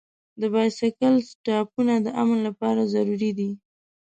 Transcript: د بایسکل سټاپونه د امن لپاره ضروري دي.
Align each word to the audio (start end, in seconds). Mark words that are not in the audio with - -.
د 0.41 0.41
بایسکل 0.53 1.13
سټاپونه 1.29 1.93
د 2.05 2.07
امن 2.21 2.39
لپاره 2.47 2.81
ضروري 2.93 3.31
دي. 3.39 3.51